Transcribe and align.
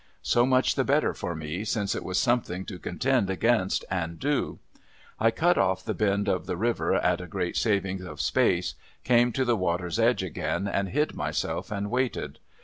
So 0.23 0.47
much 0.47 0.73
the 0.73 0.83
better 0.83 1.13
for 1.13 1.35
me, 1.35 1.63
since 1.63 1.93
it 1.93 2.03
was 2.03 2.17
something 2.17 2.65
to 2.65 2.79
contend 2.79 3.29
against 3.29 3.85
and 3.87 4.17
do. 4.17 4.57
I 5.19 5.29
cut 5.29 5.59
off 5.59 5.85
the 5.85 5.93
bend 5.93 6.27
of 6.27 6.47
the 6.47 6.57
river, 6.57 6.95
at 6.95 7.21
a 7.21 7.27
great 7.27 7.55
saving 7.55 8.01
of 8.01 8.19
space, 8.19 8.73
came 9.03 9.31
to 9.33 9.45
the 9.45 9.55
water's 9.55 9.99
edge 9.99 10.23
again, 10.23 10.67
and 10.67 10.89
hid 10.89 11.13
myself, 11.13 11.71
and 11.71 11.91
waited. 11.91 12.39